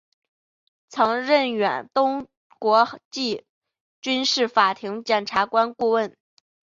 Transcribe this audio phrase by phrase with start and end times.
[0.89, 3.45] 曾任远东国际
[4.01, 6.17] 军事法庭检察官顾问。